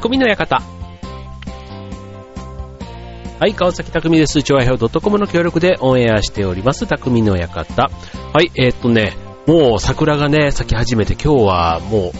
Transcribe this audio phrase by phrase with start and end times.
[0.00, 0.62] 匠の館。
[3.38, 4.42] はい、川崎匠です。
[4.42, 7.82] 調和表 .com の協力でオンエアしております、匠の館。
[7.82, 9.14] はい、えー、っとね、
[9.46, 12.12] もう桜がね、咲き始めて今日はも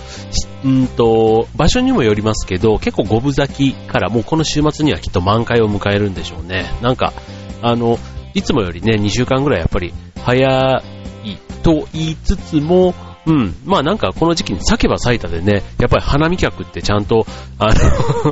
[0.64, 6.66] う、うんと、場所にもよりますけど、結構五分咲きからもうこの週末にはきっと満開を迎えるんでしょうね。
[6.82, 7.14] なんか、
[7.62, 7.98] あの、
[8.34, 10.82] いつもよりね、2週間ぐらいやっぱり早
[11.24, 12.94] いと言いつつも、
[13.26, 13.54] うん。
[13.64, 17.26] まあなんかこの時期に咲けば咲いたでね、やっぱり花見客ってちゃんと、
[17.58, 17.74] あの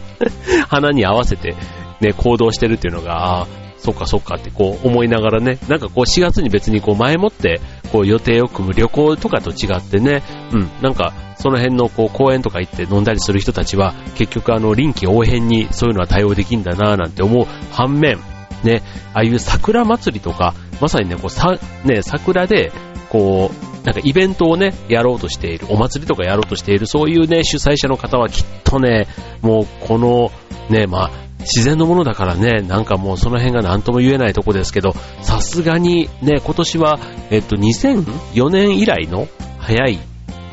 [0.69, 1.55] 花に合わせて
[2.01, 3.47] ね、行動してるっていうのが、ああ
[3.79, 7.61] そっかそっかってこう思いながらね、なんかこう4月に別にこう前もって
[7.93, 18.19] こう予定を組む旅行とかと違ってね、うん、なんかその辺のこう公園とか行って飲んだりする人たちは結局あの臨機応変にそういうのは対応できんだなぁなんて思う反面、
[18.65, 18.83] ね、
[19.15, 22.73] ああいう桜祭りとか、まさにね、こうさ、ね、桜で
[23.09, 29.07] こう、なんかイベントをね、やろうとしている、お祭りとかやろうとしている、そういうね、主催者の方はきっとね、
[29.43, 30.31] もうこの、
[30.69, 36.99] ね、まあ、自然のものだからね、なんかもうその辺が何とも言えないとこですけど、さすがにね、今年は、
[37.31, 39.99] えっと、2004年以来の早い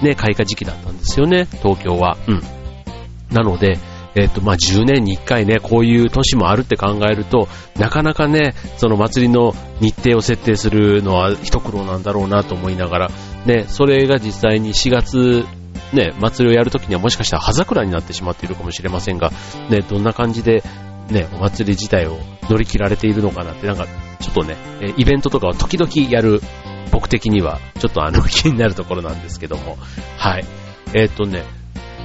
[0.01, 2.17] ね、開花時期だったんですよね、東京は。
[2.27, 2.41] うん。
[3.31, 3.77] なので、
[4.15, 13.11] えっ、と、まあ、10年に1回ね、こういう年もあるって考えると、なかなかね、その祭りの日程を設定するのは一苦労なんだろうなと思いながら、
[13.45, 15.45] ね、それが実際に4月、
[15.93, 19.31] ね、祭りをやるときにはもしかしたら葉桜になってしまっているかもしれませんが、
[19.69, 20.63] ね、どんな感じで、
[21.09, 22.17] ね、お祭り自体を
[22.49, 23.85] 乗り切られているのかなって、なんか、
[24.19, 24.55] ちょっとね、
[24.97, 26.41] イベントとかを時々やる
[26.91, 29.77] 僕的には、ちょっとあの、気になるところなんですけども、
[30.17, 30.45] はい。
[30.93, 31.43] えっ、とね、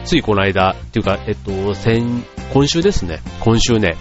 [0.04, 3.96] ついこの間、っていうか、えっと、先、今週ですね、今週ね、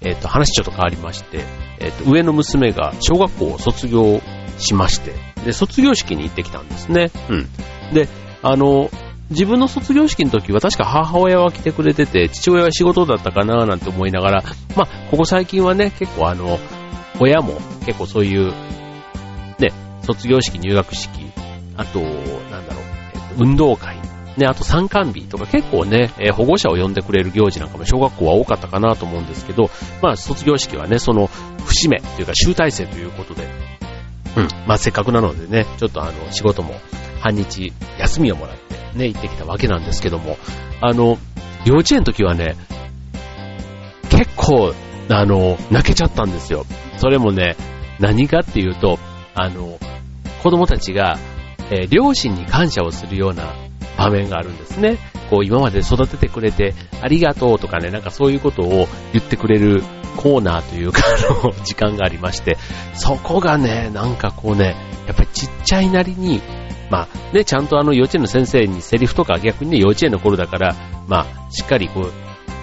[0.00, 1.44] えっと、話ちょっと変わりまして、
[1.80, 4.20] えっと、上の娘が小学校を卒業
[4.58, 5.12] しまして、
[5.44, 7.10] で、卒業式に行ってきたんですね。
[7.30, 7.48] うん。
[7.94, 8.08] で、
[8.42, 8.90] あの、
[9.30, 14.44] 自分の卒業式の時は確か母親は来てくれてて、父親は仕事だったかななんて思いながら、
[14.76, 16.58] まあ、ここ最近はね、結構あの、
[17.20, 17.54] 親も
[17.86, 18.52] 結構そういう、
[19.58, 21.10] ね、卒業式、入学式、
[21.76, 22.08] あと、な
[22.60, 23.96] んだろう、えっと、運動会
[24.36, 29.70] ね、あと参観日とか結構ね、えー、保護者を呼んでくれる行事なんかも小学校は多かったかなと思うんですけど、
[30.02, 31.28] まあ卒業式はね、その
[31.64, 33.44] 節目というか集大成ということで、
[34.36, 36.74] うん、まあせっかくなのでね、ちょっとあの仕事も
[37.20, 40.36] 半日休みをもらってね、行ってきたわけなんですけども、
[40.80, 41.18] あの、
[41.64, 42.56] 幼稚園の時はね、
[44.10, 44.74] 結構、
[45.08, 46.64] あの、泣けちゃったんですよ。
[46.98, 47.56] それもね、
[47.98, 48.98] 何かっていうと、
[49.34, 49.78] あの、
[50.42, 51.18] 子供たちが、
[51.70, 53.54] えー、両親に感謝をするような
[53.96, 54.98] 場面があるんですね。
[55.30, 59.82] こう今まで育ててくれてありがとうとかね、なんかそういうことを言ってくれる
[60.16, 62.56] コーナーというか、あの、時間がありまして、
[62.94, 66.40] そこがね、なんかこうね、やっぱりちっちゃいなりに、
[66.90, 70.74] まあね、ちゃんとあの幼稚園の先生にセリフとか逆にね、幼稚園の頃だから、
[71.08, 72.12] まあ、しっかりこう、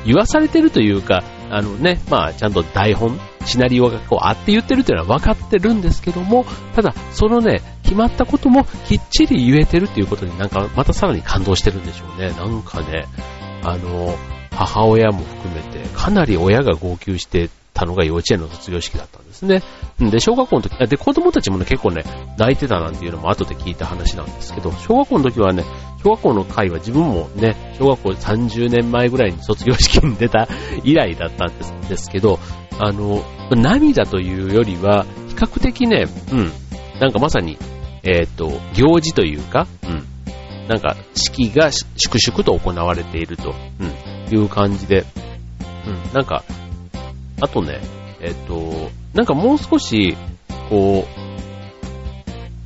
[0.05, 12.29] 言わされてるというか、あのね、まあ、ちゃんと台本、シナリオがこうあって言ってるっていうのは分かってるんですけども、ただ、そのね、決まったこともきっちり言えてるっていうことになんかまたさらに感動してるんでしょうね。
[12.29, 13.05] なんかね、
[13.63, 14.15] あの、
[14.51, 19.61] 母親も含めてかなり親が号泣してたのが幼稚園の卒業式だったんですね。
[19.99, 22.03] で、小学校の時、で、子供たちもね、結構ね、
[22.37, 25.63] 泣いてたなんていうのも後で聞いた話なんですけど、小学校の時はね、
[26.03, 30.47] 小学校の会は自分もね、小学校30年前ぐらいに卒業式に出た
[30.83, 32.39] 以来だったんですですけど、
[32.79, 36.51] あの、涙というよりは、比較的ね、うん、
[36.99, 37.57] なんかまさに
[38.03, 40.03] えっ、ー、と、行事というか、うん。
[40.67, 45.05] なんか、式が粛々と行われていると、うん、いう感じで、
[45.85, 46.43] うん、なんか、
[47.41, 47.81] あとね、
[48.21, 50.15] えっ、ー、と、なんかもう少し、
[50.69, 51.05] こ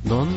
[0.04, 0.28] う、なん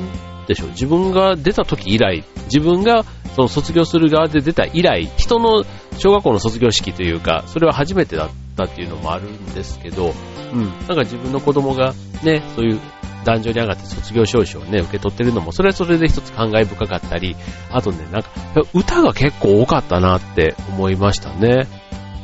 [0.48, 3.04] でしょう、自分が出た時以来、自分が
[3.36, 5.64] その卒業する側で出た以来、人の
[5.98, 10.14] 小学校の卒業式というか、それは初めてだったっていうのもあるんですけど、
[10.54, 12.80] うん、なんか自分の子供がね、そういう
[13.26, 17.36] 壇上に上がって卒業証書をね、受け取ってるのも、それはそれで一つ感慨深かったり、
[17.72, 18.30] あとね、なんか、
[18.74, 21.68] 歌が結構多かったなって思いましたね。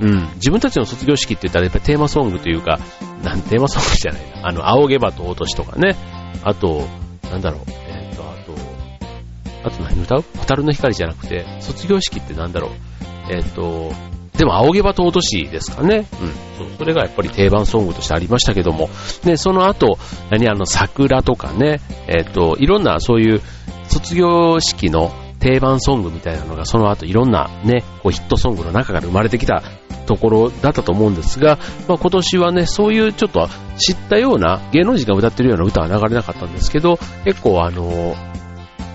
[0.02, 0.30] うん。
[0.36, 2.80] 自分たちの卒業式って言ったらやっぱりテーマソングというか、
[3.24, 4.48] なんテーマソングじゃないな。
[4.48, 5.96] あの、青毛羽と落としとかね。
[6.44, 6.88] あと、
[7.24, 7.62] なんだろう。
[7.68, 10.04] えっ、ー、と、あと、あと何？
[10.04, 10.24] 歌う？
[10.38, 12.72] ホタルの光じゃなくて、卒業式ってなんだろう。
[13.32, 13.92] えっ、ー、と、
[14.38, 15.98] でも、青毛羽と落としですかね。
[15.98, 16.06] うん。
[16.58, 18.90] そう、それがやっぱり定番ソングとしてありましたけども、
[19.24, 19.98] ね、その後、
[20.30, 20.50] 何？
[20.50, 23.42] あの、桜とかね、えっ、ー、と、いろんなそういう
[23.88, 29.62] 卒業式の定番ソングみたいなのが、その後いろんなね、こうヒットソングの中から生まれてきた
[30.06, 31.58] ところだったと思うんですが、
[31.88, 33.48] まあ、今年はね、そういうちょっと
[33.78, 38.16] 知ったような、芸能人が歌ってるような歌は流れなかったんですけど、結構あの、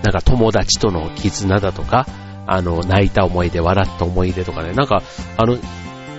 [0.03, 2.07] なんか友達との絆だとか、
[2.47, 5.01] あの、泣いた思い出、笑った思い出とかね、なんか、
[5.37, 5.57] あの、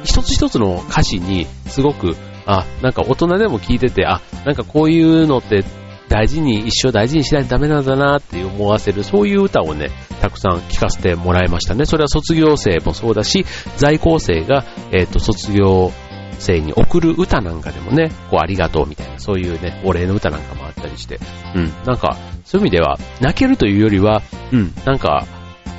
[0.05, 2.17] 一つ一つの歌詞にすごく、
[2.47, 5.65] あ、なんか大人でも聞いてて、あ、なんかこういうのって
[6.13, 11.87] 大事に、一生大事にしないとダメなんだなって思わせる、そういう歌をね、たくさん聴かせてもらいましたね。
[11.87, 13.47] それは卒業生もそうだし、
[13.79, 14.63] 在校生が、
[14.93, 15.91] えっ、ー、と、卒業
[16.39, 21.19] 生に送る歌なんかでもね、こうありがとうみたいな、そういうね、お礼の歌なんかもあったりして、
[21.55, 24.21] うん、なんか、そういう意味では、泣けるというよりは、
[24.53, 25.27] うん、なんか、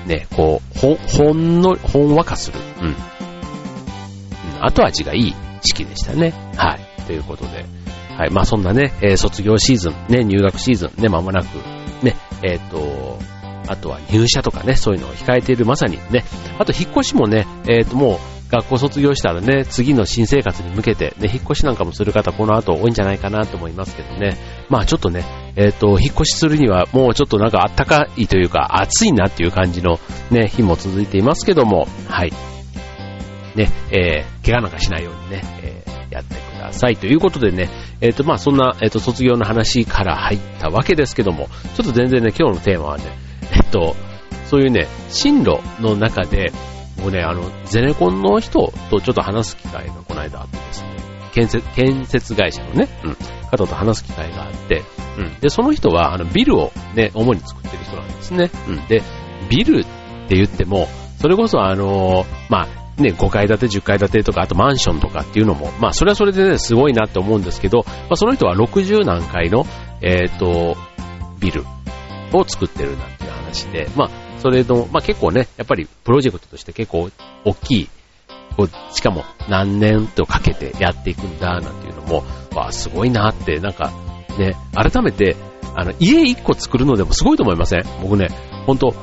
[0.08, 2.88] ね、こう、ほ、ほんの、ほんわかする、うん。
[2.88, 2.96] うん、
[4.62, 6.34] 後味がいい式でしたね。
[6.58, 7.04] はい。
[7.06, 7.83] ということで、
[8.18, 8.32] はい。
[8.32, 11.46] まあそんなね、えー、卒業シーズン、ね、入学シーズン、ね、間もなく、
[12.04, 13.20] ね、えっ、と、
[13.68, 16.24] あとは入社とかね、そういうのを控えているまさにね、
[16.60, 24.38] あと引っ越しもね、えっ、ともう学校卒業したらね、次の新生活に向けて、ね、引っ越しなんかもする方、この後多いんじゃないかなと思いますけどね。
[24.70, 25.26] まあちょっとね、
[25.56, 30.00] えっ、ー、と、引っ越しするにはもうちょっとなんか暖かいというか、暑いなっていう感じの
[30.30, 32.34] ね、日も続いていますけども、はい。
[33.56, 36.36] ね、えー、怪我なんかしないようにね、えー、やって
[36.74, 36.98] ださい。
[36.98, 37.70] ということでね、
[38.02, 43.06] えっ、ー、と、まあそんな、えっ、と、卒業の話から入ったわけですけども、ちょっと全然ね、今日のテーマはね、
[43.54, 43.96] えっと、
[44.46, 46.52] そういうね、進路の中で、
[47.00, 50.90] もうね、あの、ゼネコンの人とちょっと話す機会がこの間あってですね、
[51.34, 53.18] 建設、建設会社のね、うん、
[53.50, 54.84] 方と話す機会があって、
[55.18, 55.40] うん。
[55.40, 58.52] で、その人は、あの、ビルをね、主に作ってる人なんですね。
[58.68, 58.88] うん。
[58.88, 59.02] で、
[59.50, 59.84] ビルっ
[60.28, 60.88] て言っても、
[61.20, 69.66] それこそあのまあ、ね、5階建て、10階建てとか、あとマンションとかっていうのも、まあ、それはそれでね、すごいなって思うんですけど、まあ、その人は60何階の、
[70.02, 70.78] えっ、ー、と、
[71.40, 71.64] ビル
[72.32, 74.10] を作ってるなんていう話で、まあ、
[74.40, 77.10] それの、まあ、結構ね、やっぱりプロジェクトとして結構
[77.46, 77.90] 大きい、
[78.56, 82.24] こうしかも何年とかけてやっていくんだ、なんていうのも、
[82.56, 83.92] わあ、すごいなって、なんか、
[84.38, 85.36] ね、改めて、
[85.76, 87.84] あの、家一個作るのでもすごいと思いません？
[88.02, 88.28] 僕ね、
[88.68, 88.94] 本当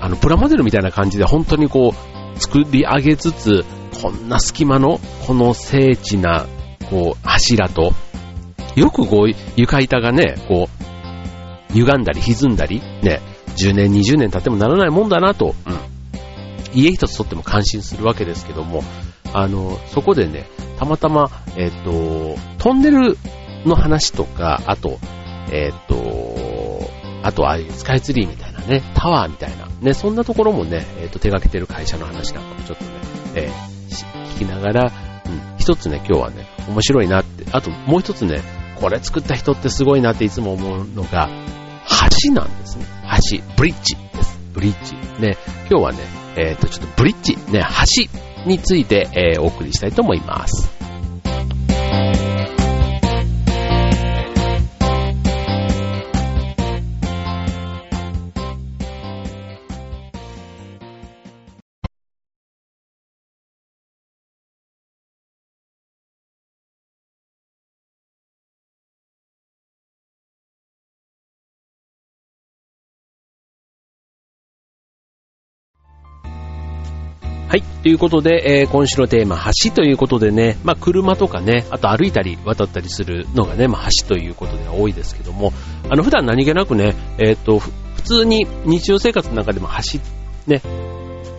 [0.00, 3.64] あの、プラモデルみたいな感じで本当にこう、作り上げつつ、
[4.02, 6.46] こんな隙間の、この精緻な、
[6.88, 7.92] こう、柱と、
[8.74, 10.68] よくこう、床板がね、こ
[11.70, 13.20] う、歪んだり歪んだり、ね、
[13.56, 15.78] 10年、20年経ってもならないもんだなと、うん。
[16.72, 18.82] 家一つとっても感心するわけですけども、
[19.34, 20.46] あの、そこでね、
[20.78, 23.18] たまたま、えっ、と、トンネル
[23.66, 24.98] の話とか、あと、
[25.52, 26.90] えっ、と、
[27.22, 32.90] あとああいうスカイツリーみたいなね、タワーみたいな、ね、そんなところもね、えっ、と、手掛けてる会社の話なんかもちょっとね、
[33.34, 34.92] えー、聞きながら、
[35.26, 38.42] うん、一つね、今日はね、面白いなって、あともう一つね、
[38.80, 41.28] これ作った人ってすごいなっていつも思うのが、
[42.24, 42.86] 橋なんですね。
[43.32, 44.38] 橋、ブリッジです。
[44.52, 44.94] ブリッジ。
[45.20, 45.36] ね、
[45.68, 45.98] 今日はね、
[46.36, 47.62] えっ、ー、と、ちょっとブリッジ、ね、
[48.44, 50.79] 橋について、えー、お送りしたいと思います。
[77.50, 77.62] はい。
[77.62, 85.52] ということで、えー、今週のテーマ、橋ということでね、まあ、車とかね、あと歩いたり渡ったりするのがね、まあ、橋ということでは多いですけども、
[85.88, 89.98] あの、普段何気なくね、えっ、ー、と、普通に日常生活の中でも橋、
[90.46, 90.62] ね、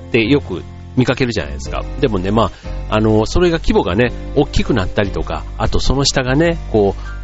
[0.09, 0.63] ってよく
[0.97, 1.81] 見かけるじゃないですか。
[2.01, 2.51] でもね、ま
[2.89, 7.20] あ、あの、それが規模がね、大きくなったりとか、あとその下がね、こう、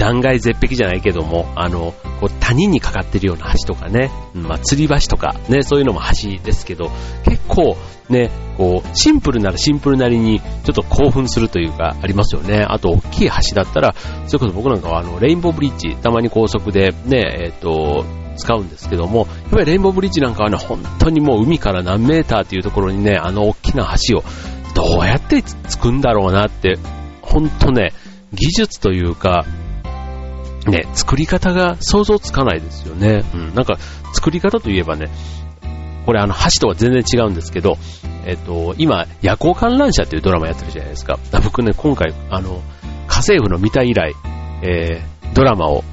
[0.00, 6.90] 断崖絶壁じゃないけども、あの、こう谷にかかってるような橋とかね、まあ、吊り橋とかね、そういうのも橋ですけど、
[7.24, 7.76] 結構
[8.08, 12.64] ね、こう、シンプルならシンプルなりに、ちょっと興奮するというか、ありますよね。
[12.66, 13.94] あと、大きい橋だったら、
[14.26, 18.04] それこそ僕なんかは、あの、レインボーブリッジ、たまに高速でね、えっ、ー、と、
[18.36, 24.24] 使うんですけども、やっぱりレインボーブリッジなんかはね、本当にもう海から何メーターっていうところにね、あの大きな橋を
[24.74, 26.78] どうやって作るんだろうなって、
[27.22, 27.92] 本当ね、
[28.32, 29.44] 技術というか、
[30.70, 33.24] ね、作り方が想像つかないですよね。
[33.34, 33.76] うん、なんか、
[34.12, 35.08] 作り方といえばね、
[36.06, 37.76] これあの、橋とは全然違うんですけど、
[38.24, 41.18] えっと、今、夜行観覧車っていうドラマやってるじゃないですか。
[41.44, 42.62] 僕ね、今回、あの、
[43.06, 44.14] 家政婦の見た以来、
[44.62, 45.84] えー、ドラマを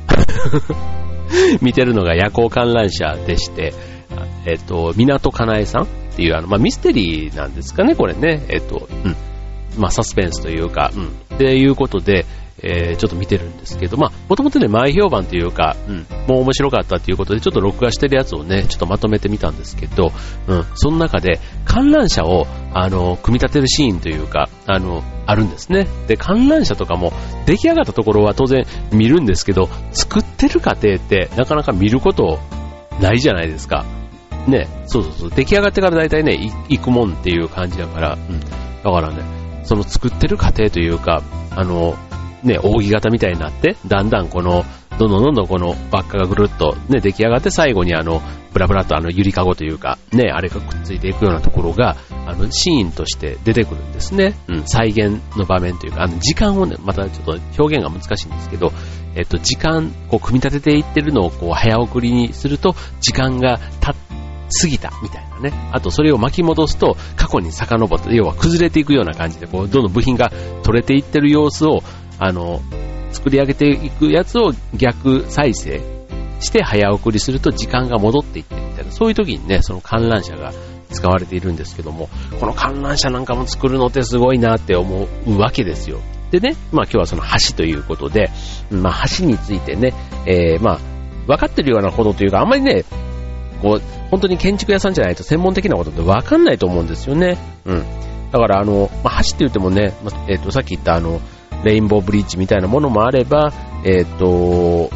[1.62, 3.74] 見てるのが夜行観覧車でして、
[4.46, 8.46] えっと、港かなえさんっていう、あの、まあ、ミステリーなんですかね、これね。
[8.50, 9.16] えっと、うん。
[9.78, 11.08] まあ、サスペンスというか、うん。
[11.36, 12.26] っていうことで、
[12.64, 20.12] えー、ちょっと見てるんですけど、まあ、もともとね、前評判というか、うん、もう面白かったということで、ちょっと録画してるやつをね、ちょっとまとめてみたんですけど、
[20.48, 25.88] うん、その中で、観覧車を、あの、組み立てるシーンというか、あの、あるんですね。
[26.08, 27.14] で、観覧車とかも、
[27.46, 32.40] 出来上がったところは当然見るんですけど、作ってる過程って、なかなか見ること
[33.00, 33.86] ないじゃないですか。
[34.48, 38.40] ね、そうそうそう、出来上がってから大体ね、行くもんっていう感じだから、うん。
[38.40, 38.48] だ
[38.92, 39.22] からね、
[39.64, 41.22] その作ってる過程というか、
[41.52, 41.96] あの、
[42.44, 44.66] ね、扇形みたいになって、だんだんこの、
[44.98, 54.36] どんどんどんどんこの輪っかがぐるっとね、出来上がって最後にあの、ブラブラとあの、ゆりかごというか、ね、あれがくっついていくようなところが、あの、シーンとして出てくるんですね。
[54.48, 58.72] うん、再現の場面というか、あの、時間をね、またちょっと表現が難しいんですけど、
[59.16, 63.94] えっと、時間、こう、組み立てていってるのをこう、早送りにすると、時間が経
[64.62, 65.52] 過ぎたみたいなね。
[65.72, 70.32] あとそれを巻き戻すと過去に遡って、要は崩れていくような感じで、こう、どんどん部品が
[70.64, 71.84] 取れていってる様子を、
[72.20, 72.62] あの、
[73.12, 75.82] 作り上げていくやつを逆再生
[76.40, 80.52] して早送りすると時間が戻っていってみたいな、そういう時にね、その観覧車が
[80.92, 82.10] 使われているんですけども、
[82.40, 86.00] この観覧車なんかも作るのってすごいなって思うわけですよ。
[86.32, 88.30] でね、まあ今日はその橋ということで、
[88.70, 89.94] まあ橋についてね、
[90.26, 90.80] えー、まあ
[91.28, 92.84] 分かってるようなことというか、あんまりね、
[93.62, 97.38] こう、本当に建築屋さんじゃないと専門的なことって分かんないと思うんですよね。
[97.66, 97.86] うん。
[98.32, 101.20] だからあの、まあ、橋って言ってもね、ま、えっ、ー、と、さっき言ったあの、
[101.64, 103.52] レインボーブリッジみたいなものもあれば、
[103.84, 104.90] えっ、ー、と、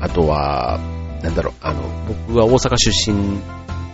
[0.00, 0.78] あとは、
[1.22, 1.82] なんだろう、あの、
[2.26, 3.40] 僕は大阪出身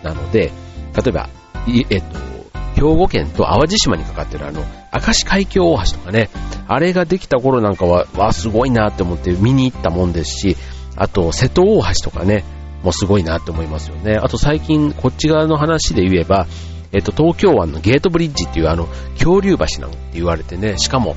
[0.03, 0.51] なので、
[0.97, 1.29] 例えば、
[1.67, 2.31] えっ、ー、と、
[2.75, 6.31] 兵庫県と淡路島にかかってるあの、明石海峡大橋とかね、
[6.67, 10.57] あれができた頃なんかは、わ、すごいなって思って見に行ったもんですし、
[10.97, 12.45] あと、瀬戸大橋とかね、
[12.83, 14.17] もすごいなって思いますよね。
[14.17, 16.47] あと最近、こっち側の話で言えば、
[16.93, 21.15] えっと、東京湾のゲートブリッジっていうあの、恐竜橋なんて言われてね、しかも、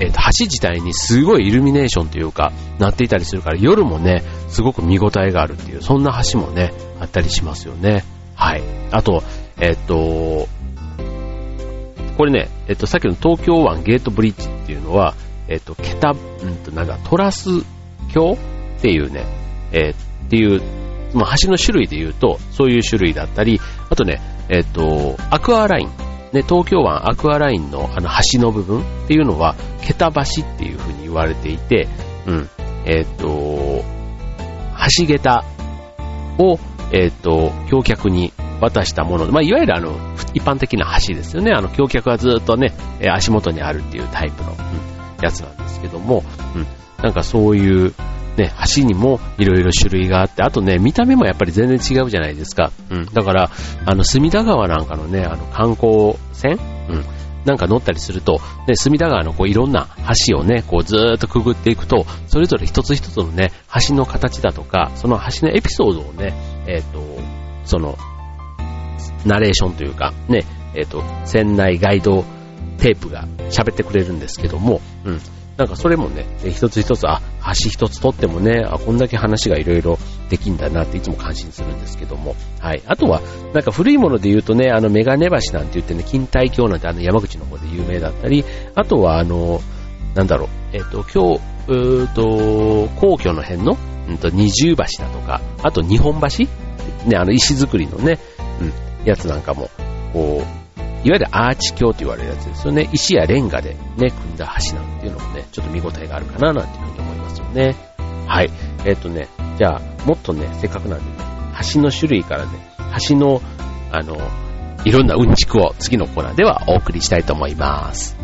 [0.00, 8.04] えっと、橋自体にすごいイルミネーションというか、なっていたりするから、夜もね、すごく見応えがあるっていう、そんな橋もね、あったりしますよね。
[8.34, 8.62] はい。
[8.90, 9.22] あと、
[9.60, 10.48] えっと、
[12.16, 15.14] これね、えっと、さっきの東京湾ゲートブリッジっていうのは、
[15.48, 17.50] えっと、ケタ、うんと、なんだ、トラス
[18.12, 18.36] 橋
[18.78, 19.24] っていうね、
[19.72, 19.96] えー、っ
[20.28, 20.60] ていう
[21.14, 26.03] ま、橋の種類で言うと、そういう種類だったり、あとね、えっ、と、アクアライン。
[26.34, 31.88] ね、東京湾アクアラインのあの橋の部分っていうのは、桁橋っていう風に言われていて、
[32.26, 32.50] うん、
[32.84, 33.84] えっ、と、
[34.98, 35.44] 橋桁
[36.38, 36.58] を、
[36.92, 39.92] えっ、と、橋脚に渡したもの、まあ、いわゆるあの、
[40.34, 41.52] 一般的な橋ですよね。
[41.52, 42.74] あの、橋脚がずっとね、
[43.12, 44.56] 足元にあるっていうタイプの、うん、
[45.22, 46.24] やつなんですけども、
[46.56, 46.66] うん、
[47.02, 47.94] なんかそういう、
[48.36, 52.72] ね、橋にもいろいろ種類があって、あとね、見た目もやっぱり全然違うじゃないですか。
[52.90, 53.06] うん。
[53.06, 53.50] だから、
[53.86, 56.58] あの、隅田川なんかのね、あの、観光船？
[56.88, 57.04] うん。
[57.44, 59.88] なんか乗ったりすると、ね、隅田川のこういろんな
[60.28, 63.52] 橋をね、こうずーっとくぐっていくと、それぞれ一つ一つのね、
[63.86, 66.34] 橋の形だとか、その橋のエピソードをね、
[66.66, 67.02] えっ、ー、と、
[67.64, 67.98] その、
[69.26, 72.24] ナレーションというか、ね、えっ、ー、と、船内ガイド
[72.78, 75.20] テープが喋ってくれるんですけども、うん。
[75.56, 82.34] なんかそれもね、一つ一つ、あ、橋一つ取ってもね、あ、こんだけ話がいろいろできんだなっていつも感心するんですけども。
[82.60, 82.82] はい。
[82.86, 88.44] あとは、なんか古いもので言うとね、あの、メガネ橋なんて言ってね、近代橋なんてあの山口の方で有名だったり、
[88.74, 89.60] あとはあの、
[90.14, 93.76] なんだろう、えっ、ー、と、今日、うーと、皇居の辺の、
[94.08, 96.44] うんと、二重橋だとか、あと日本橋？
[97.06, 98.18] ね、あの石造りのね、
[98.60, 98.72] うん、
[99.04, 99.70] やつなんかも、
[100.12, 100.63] こう、
[101.04, 102.88] いわゆるアーチ橋と言われるやつですよね。
[102.92, 107.76] 石やレンガでね、組んだ橋なんていうのもね、ちょっと見応えがあるかななんていうふうに思いますよね。
[108.26, 108.50] はい。
[108.86, 111.10] えっ、ー、とね、じゃあ、もっとね、せっかくなんでね、
[111.74, 112.52] 橋の種類からね、
[113.06, 113.42] 橋の、
[113.92, 114.16] あの、
[114.84, 118.16] いろんなうんちくを次のコーナーではお送りしたいと思います。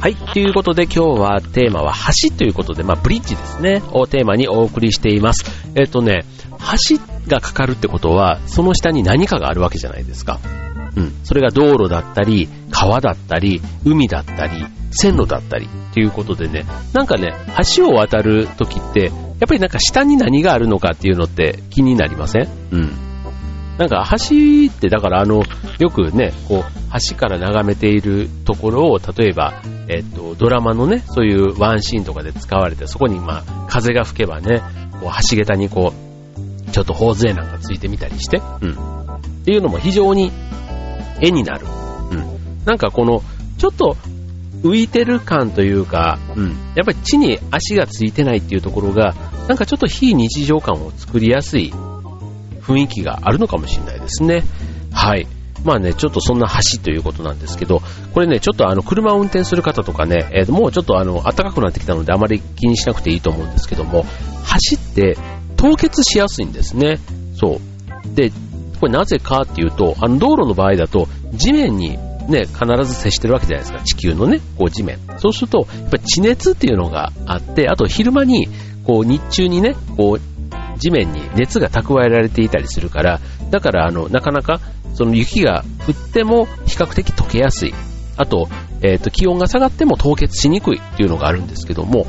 [0.00, 0.16] はい。
[0.16, 1.94] ということで今日はテーマは
[2.30, 5.44] 橋ということで、まあブリッジですね、をテーマにお送りしています。
[5.74, 6.24] えっ、とね、
[6.88, 6.96] 橋
[7.28, 10.40] がかかるってことは、その下に何かがあるわけじゃないですか。
[10.96, 11.12] うん。
[11.22, 16.64] それが道路だったり、川だったり、海だったり、線路だったりっていうことでね、
[16.94, 17.34] なんかね、
[17.76, 19.12] 橋を渡るときって、やっ
[19.48, 22.48] ぱりなんか下に何があるのかっていうのって気になりません？
[22.72, 23.09] うん。
[23.78, 25.42] なんか橋ってだからあの、
[25.78, 26.72] よくね、こう、
[27.08, 34.62] 橋から眺めているところを、例えば、えっと、ドラマのね、そういうワンシーンとかで使われて、そこにまあ、風が吹けばね、
[35.00, 38.72] こう、橋桁にこう、ちょっと頬杖なんかついてみたりして、うん。
[38.72, 40.30] っていうのも非常に
[41.20, 41.66] 絵になる。
[42.10, 42.64] うん。
[42.64, 43.22] なんかこの、
[43.58, 43.96] ちょっと
[44.62, 46.48] 浮いてる感というか、うん。
[46.76, 49.14] やっぱり地に足がついてないっていうところが、
[49.48, 51.72] なんかちょっと非日常感を作りやすい
[52.60, 54.44] 雰囲気があるのかもしれないですね。
[54.92, 55.26] はい。
[55.64, 57.82] まあね、ちょっとそんな橋ということなんですけど、
[58.14, 64.04] これね、ちょっとあの、車を運転する方とかね、えー、もうちょっとあの、暖かくなってきたのであまり気にしなくていいと思うんですけども、
[64.72, 65.18] 橋って
[65.56, 66.98] 凍結しやすいんですね。
[67.34, 68.14] そう。
[68.14, 68.30] で、
[68.80, 71.98] これなぜかっていうと、あの、道路の場合だと、地面に
[72.28, 73.80] ね、必ず接してるわけじゃないですか。
[73.80, 74.98] 地球のね、こう地面。
[75.18, 78.48] そうすると、やっぱ地熱っていうのがあって、あと昼間に、
[78.84, 80.20] こう日中にね、こう
[80.80, 83.20] 地面に熱が蓄えられていたりするから、
[83.50, 84.60] だからあの、なかなか
[84.94, 87.74] その雪が降っても比較的溶けやすい。
[88.16, 88.48] あと、
[88.82, 92.06] えっ、ー、と、気温が下がっても凍結しにくいっていうのがあるんですけども、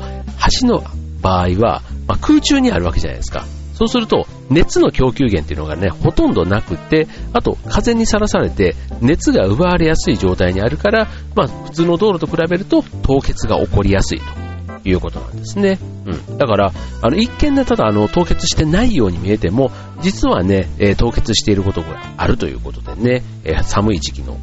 [0.60, 0.82] 橋の
[1.22, 3.46] 場合は、まあ、空中にあるわけじゃないですか。
[3.74, 15.78] そうすると、熱の供給源っていうのがね、ほとんどなくて、あと、風にさらされて、熱が奪われやすい状態にあるから、まあ、普通の道路と比べると、凍結が起こりやすいということなんですね。
[16.04, 16.38] うん。
[16.38, 24.38] だから、あの、一見でただ、あの、凍結してないように見えても、実はね、えー、凍結していることがあるということでね、えー、寒い時期の、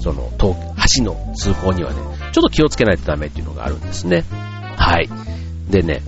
[0.00, 1.96] その、橋の通行にはね、
[2.32, 4.24] ちょっと気をつけないとダメっていうのがあるんですね。
[4.76, 5.08] はい。
[5.70, 6.02] でね、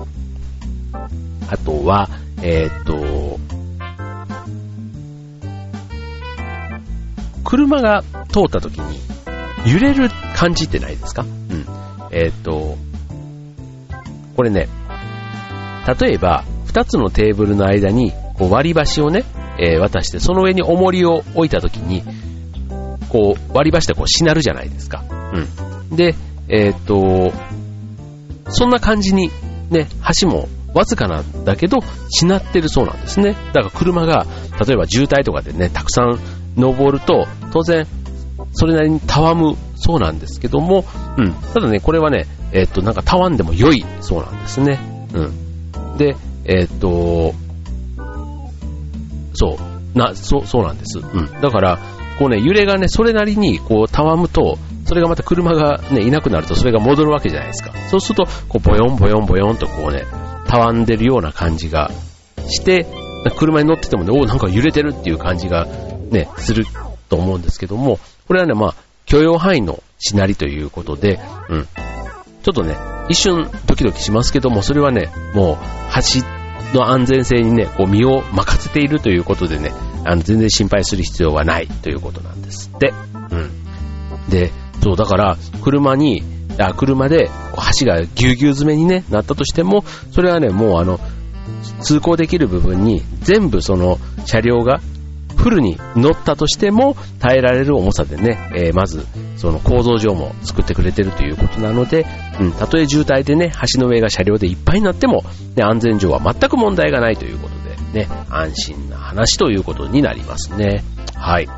[1.49, 2.09] あとは、
[2.42, 3.40] えー、っと、
[7.42, 9.00] 車が通った時に
[9.66, 11.23] 揺れる感じってないですか？
[11.23, 11.66] うん。
[12.12, 12.78] えー、っと、
[14.37, 14.69] これね、
[15.94, 19.25] 例えば、二つのテーブルの間にこう割り箸をね、
[19.59, 22.02] えー、渡して、その上に重りを置いた時に、
[23.09, 25.04] こう割り箸でこうしなるじゃないですか。
[25.90, 25.97] うん。
[25.97, 26.14] で、
[26.49, 27.32] えー、っと、
[28.50, 29.30] そんな感じに
[29.70, 29.88] ね、
[30.20, 31.78] 橋もわずかなんだけど、
[32.11, 33.37] しなってるそうなんですね。
[33.52, 34.26] だから車が、
[34.64, 36.18] 例えば渋滞とかでね、たくさん
[36.56, 37.87] 登ると、当然、
[38.52, 40.85] それなりにたわむそうなんですけども、
[41.18, 41.32] うん。
[41.54, 44.80] ただね、これはね、えー、っと、なんかたわんでも良いそうなんですね。
[45.14, 45.50] うん。
[45.97, 47.35] で、えー、っと、
[49.35, 49.59] そ
[49.94, 50.99] う、な、そう、そうなんです。
[50.99, 51.40] うん。
[51.40, 51.78] だから、
[52.18, 57.73] こうね、揺れがね、それなりに、こう、たわむと、それがまた車がね、いなくなるとそれが戻るわけじゃないですか。
[57.90, 60.05] そうすると、こう、ボヨンボヨンボヨンとこうね、
[60.46, 61.90] たわんでるような感じが
[62.48, 62.87] して、
[63.37, 65.66] 車に乗っててもね、おなんか揺れてるっていう感じが
[66.11, 66.64] ね、する
[67.09, 68.74] と思うんですけども、これはね、まあ、
[69.07, 71.68] 許容範囲のしなりということで、うん。
[72.42, 72.76] ちょっとね、
[73.09, 75.57] 一瞬ドキドキしますけども、それはね、もう、
[75.94, 79.72] 橋の安全性にね、こう身を任せているということでね、
[80.05, 82.92] あの、全然心配する必要はないということなんですって。
[83.31, 84.31] うん。
[84.31, 86.22] で、そう、だから、車に、
[86.59, 87.31] あ車で
[87.81, 91.00] 橋がぎゅうぎゅう詰めに、ね、なったとしても、それはね、もうあの、
[91.81, 94.81] 通行できる部分に全部その車両が
[95.40, 102.07] フルに乗ったとしても耐えられる重さでね、えー、まずその構造上も作ってくれてるということなので、
[102.38, 105.24] うん、たとえ渋滞でね、橋の上が車両でいっぱいになっても、
[105.57, 107.55] ね、安全上は全く問題がないということ
[107.94, 110.85] でね、安心な話ということになりますね。
[111.14, 111.48] はい。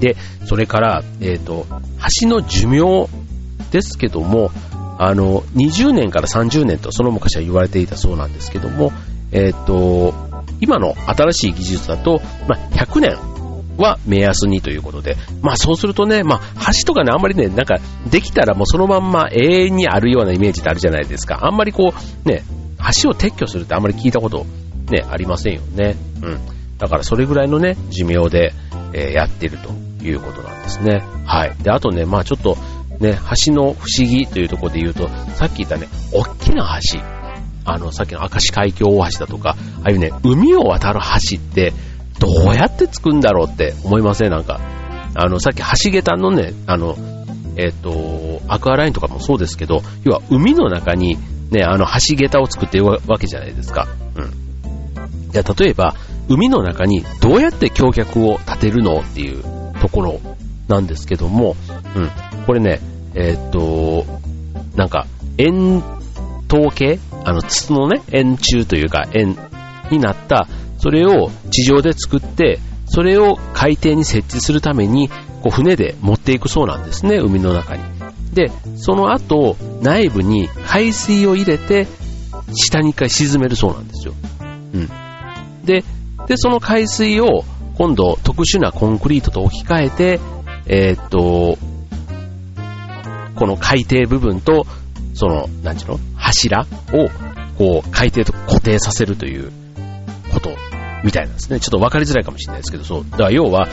[0.00, 1.66] で、それから、えっ、ー、と、
[2.20, 3.08] 橋の寿命
[3.70, 4.50] ですけども、
[4.98, 8.92] あの、20年から30年とその昔は言われていたそうなんですけども、
[9.32, 10.14] えっ、ー、と、
[10.60, 13.34] 今の新しい技術だと、まあ、100年
[13.76, 17.78] は目安にということで、まあそうするとね、まあ橋とかね、あんまりね、なんか
[18.10, 21.40] できたらもうそのまんま永遠にあるようなイメージってあるじゃないですか。
[21.42, 21.92] あんまりこ
[22.24, 22.44] う、ね、
[23.02, 24.46] 橋を撤去するってあんまり聞いたこと
[24.90, 25.96] ね、ありませんよね。
[26.22, 26.38] うん。
[26.78, 28.52] だからそれぐらいのね、寿命で、
[28.92, 29.70] えー、やってると
[30.04, 31.02] いうことなんですね。
[31.24, 31.56] はい。
[31.62, 32.56] で、あとね、まあちょっと、
[33.00, 37.23] ね、橋の不思議というところで言うと、さっき言ったね、大きな橋。
[37.64, 41.72] あの、さっきの明石海峡大橋だとか、ああいうね、海を渡る橋って、
[42.18, 44.60] どうやって作るんだろうって思いません、なんか。
[45.14, 46.96] あの、さっき橋桁のね、あの、
[47.56, 51.16] えっ、ー、と、アクアラインとかもそうですけど、要は海の中に
[51.50, 53.86] ね、あの橋桁を作ってるわけじゃないですか。
[54.16, 55.30] うん。
[55.30, 55.94] じゃ例えば、
[56.28, 59.42] 海の中にどうやって橋脚を立てるのっていう
[59.80, 60.20] ところ
[60.68, 61.56] なんですけども、
[61.94, 62.10] うん。
[62.46, 62.80] これね、
[63.14, 64.04] えー、っと、
[64.76, 65.06] なんか、
[65.38, 65.82] 円
[66.48, 69.36] 筒形あの、筒のね、円柱というか、円
[69.90, 75.08] になった、それを地上で作って、それを海底に設置するために、
[75.42, 77.82] こう船で持っていくそうなんですね、海の中に。
[78.32, 81.86] で、その後、内部に海水を入れて、
[82.54, 84.14] 下に一回沈めるそうなんですよ。
[84.74, 84.88] うん。
[85.64, 85.84] で、
[86.26, 87.44] で、その海水を
[87.76, 90.20] 今度特殊なコンクリートと置き換えて、
[90.66, 91.58] えー、っと、
[93.34, 94.66] この海底部分と、
[95.14, 95.98] その、なんちゅうの？
[96.24, 97.10] 柱を、
[97.58, 99.52] こう、海底と固定させるという
[100.32, 100.50] こと
[101.04, 101.60] みたいなんですね。
[101.60, 103.04] ちょっと分かりづらいかもしれないですけど、そう。
[103.10, 103.68] だから要は、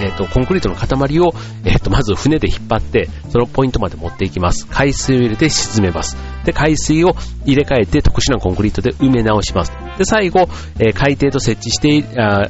[0.00, 1.32] えっ、ー、と、コンクリートの塊を、
[1.64, 4.66] えっ、ー、と、まず船で引っ張って、そのポイントまで持っていきます。
[4.66, 6.16] 海水を入れて沈めます。
[6.44, 7.14] で、海水を
[7.44, 9.72] 入れ替えて特殊なコンクリートで埋め直します。
[9.98, 12.48] で、最後、えー、海底と設置して、あ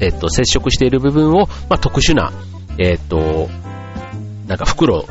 [0.00, 2.32] えっと、接触している部分を、まあ、特殊な、
[2.78, 3.48] えっと、
[4.46, 5.04] なんか袋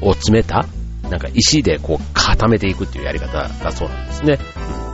[0.00, 0.66] を詰めた、
[1.12, 4.38] なんか石でこう固めていくっていうやり方だそうなんですね。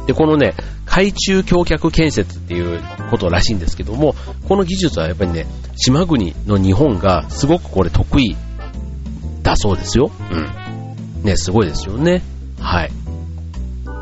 [0.09, 0.55] で、このね、
[0.85, 4.17] 海中橋脚建設っていうことらしいんですけども、
[4.49, 8.37] この技術はやっぱりね、島国の日本がすごくこれ得意
[9.43, 10.11] だそうですよ。
[10.33, 11.23] うん。
[11.23, 12.23] ね、すごいですよね。
[12.59, 12.91] はい。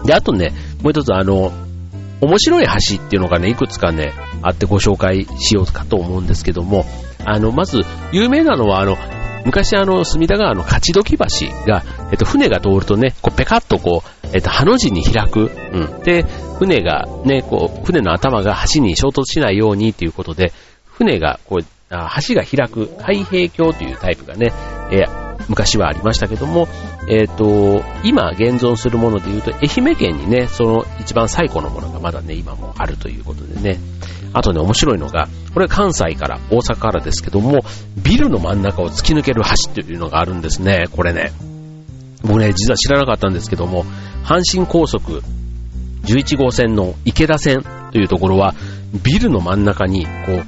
[0.07, 1.53] で、あとね、もう一つあの、
[2.23, 6.87] 面白い橋っていうのがね、いくつかね、あってご紹介しようかと思うんですけども、
[7.27, 8.97] あの、まず、有名なのは、あの、
[9.47, 11.15] 昔あの、隅田川の勝ど橋
[11.67, 15.53] が、えっと、船が通るとね、こう、ペカッとこう、えっと、ハの字に開く。
[15.73, 16.03] うん。
[16.03, 16.25] で、
[16.59, 20.53] 船がね、こう、船の頭が橋に衝突しないようにっていうことで、
[20.85, 24.53] 船が、こう、橋が開く開閉橋というタイプがね、
[24.91, 26.67] えー、昔はありましたけども、
[27.09, 33.79] えっ、ー、と、今現存するもので言うと、愛媛県にね、その一番最古のものがまだね、今もあるということでね。
[34.33, 37.61] あとね、面白いのが、これ関西から、大阪からですけども、
[37.97, 41.33] ビルの真ん中を突き抜ける橋っていうのがあるんですね、これね。
[42.23, 43.85] 僕ね、実は知らなかったんですけども、
[44.25, 45.23] 阪神高速
[46.05, 48.55] 11号線の池田線というところは、
[49.03, 50.45] ビルの真ん中に、こう、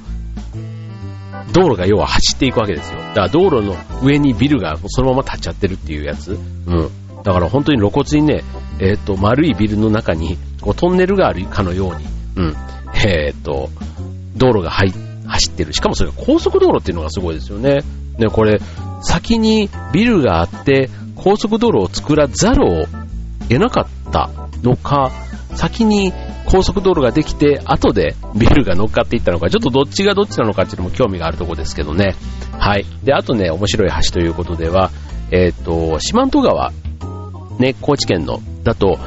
[1.51, 2.99] 道路が要は走っていくわけですよ。
[2.99, 6.33] だから道路の上にビルがそのまま立っちゃってるっていうやつ。
[6.33, 6.89] うん。
[7.23, 8.43] だから本当に露骨にね、
[8.79, 12.55] えっ、ー、と、丸いビルの中に、こうトンネルがあるかのように、うん。
[13.05, 13.69] えっ、と、
[14.35, 14.91] 道路が走
[15.49, 15.73] ってる。
[15.73, 17.79] しかもそれが高速道路っていうのがすごいですよね。
[18.17, 18.59] ね、これ、
[19.01, 22.85] 先にビルがあって、高速道路を作らざるを
[23.47, 24.29] 得なかった
[24.63, 25.11] のか、
[25.55, 26.13] 先に
[26.45, 32.15] 高速道路ができて、後でビルが乗っかっていったのか、ちょっとどっちがどっちなのかっていうのも興味があるところですけどね。
[32.57, 32.85] はい。
[33.03, 34.91] で、あとね、面白い橋ということでは、
[35.31, 36.71] えっ、ー、と、四万十川、
[37.59, 38.97] ね、高知県の、だと、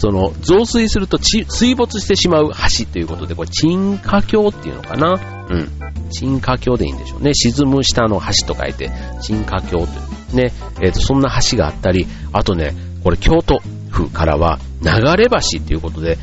[0.00, 5.46] その、増水すると水没してしまう橋ということで、これ、沈下橋っていうのかな？
[5.50, 5.68] うん。
[6.10, 7.34] 沈下橋でいいんでしょうね。
[7.34, 9.86] 沈む下の橋と書いて、沈下橋とい
[10.32, 10.36] う。
[10.36, 10.52] ね。
[10.80, 13.60] えっ、ー、と、そんな橋があったり、あとね、これ、京都
[13.90, 16.16] 府からは、流れ橋っていうことで、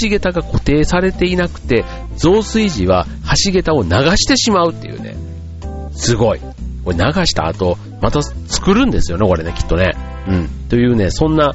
[0.00, 1.84] 橋桁が固定されていなくて、
[2.16, 3.06] 増水時は
[3.44, 5.16] 橋桁を流してしまうっていうね。
[5.92, 6.40] すごい。
[6.84, 9.92] これ流した後、また作るんですよね、これね、きっとね。
[10.28, 10.48] うん。
[10.68, 11.52] というね、そんな、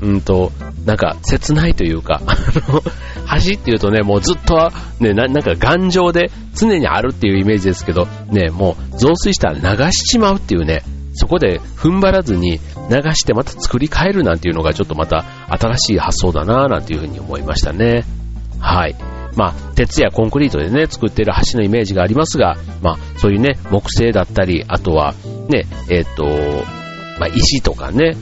[0.00, 0.52] うんと、
[0.84, 2.34] なんか、切ないというか、 あ
[2.70, 10.82] の、橋っていうとね、もうずっと、ね、ななんか頑丈で常にあるっていうイメージですけど、ね、もう増水したら流しちまうっていうね、
[11.14, 18.04] そこで踏ん張らずに流してまた作り変えるなんていうのがちょっとまた新しい発想だなぁなんていうふうに思いましたね。
[18.60, 18.94] はい。
[19.34, 25.14] まあ、鉄やコンクリートでね、作っている橋のイメージがありますが、まあ、そういうね、木製だったり、あとは、
[25.48, 26.24] ね、えっ、ー、と、
[27.20, 28.16] まあ、石とかね、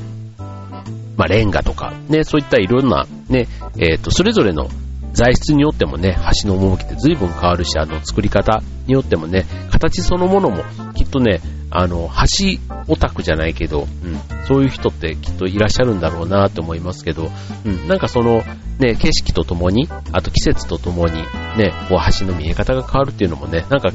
[1.16, 3.48] まあ、レンガとか、ね、そういったいろんな、ね、
[3.78, 4.68] えっ、ー、と、それぞれの
[5.12, 10.62] 材質によってもね、橋の趣って随分変わるし、あの、作り方によってもね、形そのものも
[10.94, 17.30] きっとね、あの、橋オタクじゃないけど、うん、そういう人ってきっといらっしゃるんだろうなと思いますけど、
[17.64, 18.42] うん、なんかその、
[18.78, 21.22] ね、景色とともに、あと季節とともに、
[21.56, 23.88] ね、こう橋の見え方が変わるっていうのもね、なんか、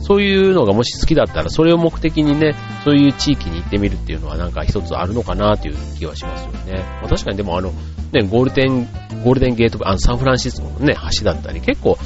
[0.00, 2.54] そういうのがもし好きだったら、それを目的にね、
[2.84, 6.84] そういう地域に行ってみるっていうのはなんか一つあるのかなという気はしますよね。
[7.02, 7.72] まあ、確かにでもあの、
[8.12, 8.88] ね、ゴールデン、
[9.24, 11.98] ゴールデンゲート、あの、サンフランシスコのね、橋だったり、結構、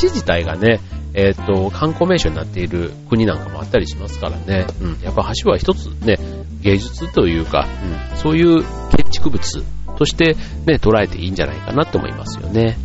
[0.00, 0.80] 橋自体がね、
[1.14, 4.66] えっ、ー、と、観光名所になっている国なんかもあったりしますからね。
[4.80, 5.00] うん。
[5.00, 6.18] やっぱ橋は一つね、
[6.60, 7.68] 芸術というか、
[8.12, 8.64] うん、そういう
[8.96, 9.62] 建築物
[9.96, 10.34] として
[10.66, 12.76] ね、捉えていいんじゃないかなと思いますよね。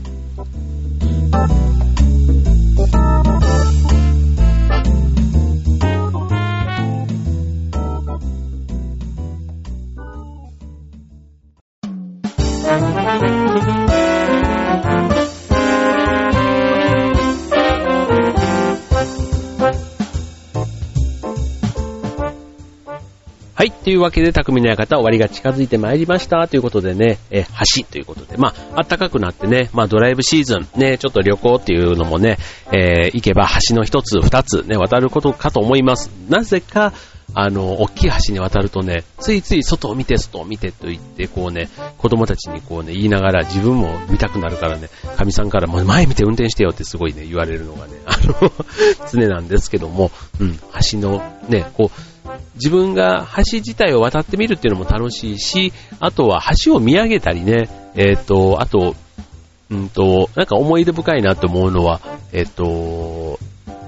[23.89, 26.47] というわけで、匠の館終わりが近づいてまいりました。
[26.47, 27.43] ということでね、え、
[27.75, 32.37] 橋ということで、まあ、暖かくなってね、まあ、ドライブシーズン、ね、ちょっと旅行っていうのもね、
[32.71, 36.11] えー、行けば橋の一つ、二つね、渡ることかと思います。
[36.29, 36.93] なぜか、
[37.33, 48.51] あの、大きい橋に渡るとね、ついつい外を見て、外を見てと言って、こうね、子供たちにこうね、言いながら自分も見たくなるからね、神さんからも前見て運転してよってすごいね、言われるのがね、あの
[49.11, 50.59] 常なんですけども、うん、
[50.91, 52.09] 橋のね、こう、
[52.59, 58.95] 自分が橋自体を渡ってみるっていうのも楽しいし、あとは橋を見上げたりね、えっ、ー、と、あと、
[59.71, 62.01] うんと、なんか思い出深いなと思うのは、
[62.33, 63.39] えっ、ー、と、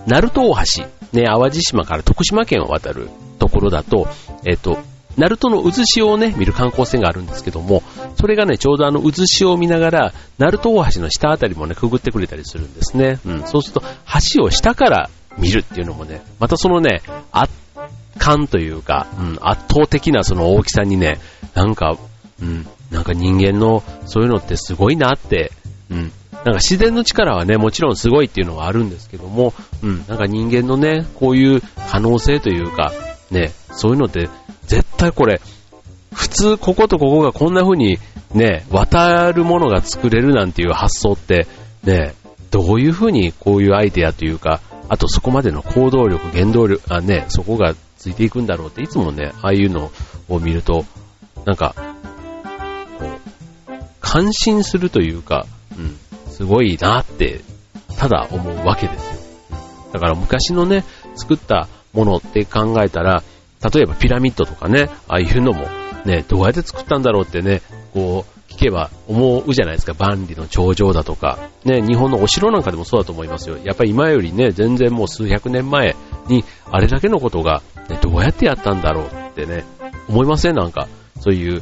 [0.08, 4.08] 鳴門大橋、ね、淡路島から徳島県を渡るところだと、
[4.46, 4.80] えっ、ー、と、
[5.18, 7.84] 鳴門の渦潮をね、見る観光船があるんですけども、
[8.16, 13.20] それがね、ちょうどあの、渦潮を見ながら、鳴門大橋の下あたりもね、くぐってくれたりするんですね。
[13.26, 13.44] うん。
[13.46, 13.84] そうすると、
[14.36, 17.52] 橋を下から見るっていうのもね、またそのね、圧
[18.17, 21.19] 巻というか、うん、圧倒的なその大きさにね、
[21.54, 21.97] なんか、
[22.41, 25.52] うん、なんか人間のそういうのってすごいなって、
[25.89, 32.91] うん、なんか自然の力はね、もちろんすごいっていうのはあるんですけども、うん、なんか人間のね、こういう可能性というか、
[33.30, 34.30] ね、そういうのって
[34.65, 35.41] 絶対これ、
[36.13, 37.97] 普通こことここがこんな風に
[38.34, 41.47] ね、渡るものが作れるなんていう発想って、
[41.84, 42.13] ね、
[42.50, 49.92] どういう風にこういうアイデアというか、あとそこまでの行動力、原動力、あね、そこがついていくんだろうって、いつもね、ああいうの
[50.28, 50.86] を見ると、
[51.46, 51.76] なんか、
[52.98, 55.46] こう、感心するというか、
[55.78, 55.82] う
[56.28, 57.42] ん、すごいなって、
[58.00, 59.22] ただ思うわけですよ。
[59.94, 60.84] だから昔のね、
[61.16, 63.22] 作ったものって考えたら、
[63.72, 65.68] 例えばピラミッドとかね、ああいうのも、
[66.04, 67.62] ね、どうやって作ったんだろうってね、
[67.94, 69.93] こう、けば思うじゃないですか。
[69.93, 71.50] 万里の長城だとか。
[71.65, 73.58] ね、日本のお城なんかでもそうだと思いますよ。
[73.63, 75.95] やっぱり今よりね、全然もう数百年前
[76.28, 79.65] に、あれだけのことが、ね、どうやってやったんだろうってね、
[80.08, 80.56] 思いません？
[80.56, 80.88] なんか、
[81.19, 81.62] そういう、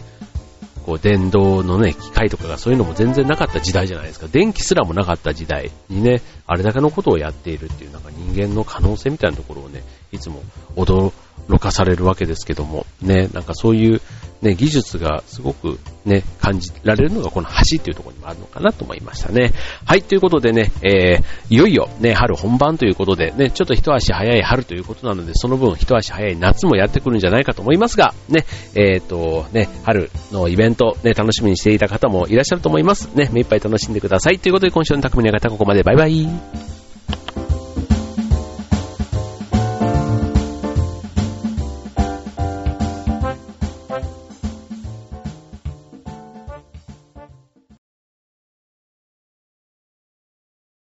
[0.86, 4.28] こう、電動のね、機械とかがそういうのも全然なかった時代じゃないですか。
[4.32, 10.42] 電気すらもなかった時代にね、あれだけのことをやっているっていう、なんか人間の可能性みたいなところをね、いつも
[10.76, 11.12] 驚
[11.60, 14.02] かされるわけですけども、ね、なんかそういう
[14.42, 19.52] ね、技術がすごくね、感じられるのがこの橋っていうところにもあるのかなと思いましたね。
[19.86, 33.10] はい、ということでね、えー、いよいよね、春本番ということでね、ちょっと一足早い春ということなので、その分一足早い夏もやってくるんじゃないかと思いますが、ね、えっ、ー、と、ね、春のイベント、ね、楽しみにしていた方もいらっしゃると思います。
[33.16, 34.40] ね、目いっぱい楽しんでください。
[34.40, 36.79] ということで今週の匠の方ここまでバイバイ。